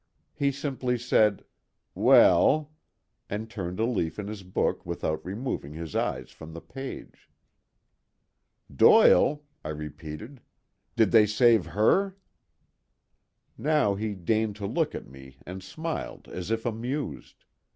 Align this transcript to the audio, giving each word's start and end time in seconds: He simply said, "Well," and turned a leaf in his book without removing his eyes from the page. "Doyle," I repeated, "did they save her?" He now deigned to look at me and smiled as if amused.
He 0.33 0.51
simply 0.51 0.97
said, 0.97 1.43
"Well," 1.93 2.71
and 3.29 3.47
turned 3.51 3.79
a 3.79 3.85
leaf 3.85 4.17
in 4.17 4.25
his 4.27 4.41
book 4.41 4.83
without 4.83 5.23
removing 5.23 5.73
his 5.73 5.95
eyes 5.95 6.31
from 6.31 6.53
the 6.55 6.59
page. 6.59 7.29
"Doyle," 8.75 9.43
I 9.63 9.69
repeated, 9.69 10.41
"did 10.95 11.11
they 11.11 11.27
save 11.27 11.67
her?" 11.67 12.17
He 13.57 13.61
now 13.61 13.93
deigned 13.93 14.55
to 14.55 14.65
look 14.65 14.95
at 14.95 15.05
me 15.05 15.37
and 15.45 15.61
smiled 15.61 16.27
as 16.29 16.49
if 16.49 16.65
amused. 16.65 17.45